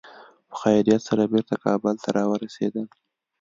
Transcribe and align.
په 0.49 0.55
خیریت 0.61 1.01
سره 1.09 1.23
بېرته 1.31 1.55
کابل 1.65 1.95
ته 2.03 2.09
را 2.15 2.23
ورسېدل. 2.29 2.85